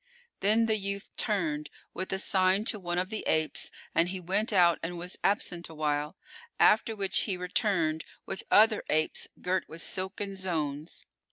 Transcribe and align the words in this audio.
Then 0.39 0.65
the 0.65 0.77
youth 0.77 1.11
turned 1.15 1.69
with 1.93 2.11
a 2.11 2.17
sign 2.17 2.65
to 2.65 2.79
one 2.79 2.97
of 2.97 3.11
the 3.11 3.23
apes, 3.27 3.69
and 3.93 4.09
he 4.09 4.19
went 4.19 4.51
out 4.51 4.79
and 4.81 4.97
was 4.97 5.15
absent 5.23 5.69
awhile, 5.69 6.17
after 6.59 6.95
which 6.95 7.19
he 7.25 7.37
returned 7.37 8.03
with 8.25 8.41
other 8.49 8.81
apes 8.89 9.27
girt 9.39 9.69
with 9.69 9.83
silken 9.83 10.35
zones. 10.35 11.05